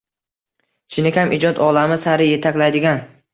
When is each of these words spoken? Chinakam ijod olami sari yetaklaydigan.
Chinakam 0.95 1.35
ijod 1.37 1.61
olami 1.67 1.99
sari 2.05 2.27
yetaklaydigan. 2.31 3.05